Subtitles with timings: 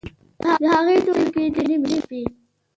[0.61, 2.21] د هغې تورسرکي، د نیمې شپې